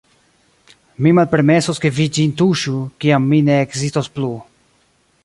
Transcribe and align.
Mi 1.07 1.11
malpermesos, 1.17 1.81
ke 1.83 1.91
vi 1.99 2.07
ĝin 2.19 2.33
tuŝu, 2.41 2.75
kiam 3.05 3.29
mi 3.35 3.43
ne 3.51 3.59
ekzistos 3.67 4.11
plu. 4.17 4.35